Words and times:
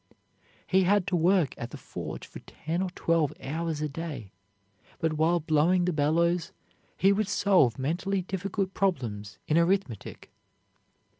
He 0.65 0.81
had 0.85 1.05
to 1.05 1.15
work 1.15 1.53
at 1.59 1.69
the 1.69 1.77
forge 1.77 2.25
for 2.25 2.39
ten 2.39 2.81
or 2.81 2.89
twelve 2.95 3.31
hours 3.39 3.81
a 3.81 3.87
day; 3.87 4.31
but 4.97 5.13
while 5.13 5.39
blowing 5.39 5.85
the 5.85 5.93
bellows, 5.93 6.51
he 6.97 7.11
would 7.13 7.27
solve 7.27 7.77
mentally 7.77 8.23
difficult 8.23 8.73
problems 8.73 9.37
in 9.47 9.59
arithmetic. 9.59 10.31